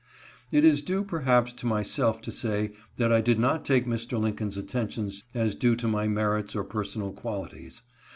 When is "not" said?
3.37-3.63